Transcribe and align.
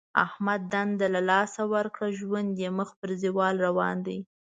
احمد 0.25 0.61
دنده 0.73 1.07
له 1.15 1.21
لاسه 1.29 1.61
ورکړه. 1.73 2.07
ژوند 2.19 2.51
یې 2.63 2.69
مخ 2.77 2.89
په 2.99 3.05
زوال 3.23 3.55
روان 3.67 3.97
دی. 4.07 4.19